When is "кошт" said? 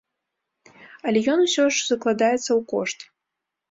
2.77-3.11